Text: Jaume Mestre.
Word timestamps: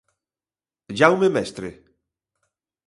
Jaume 1.03 1.29
Mestre. 1.37 1.69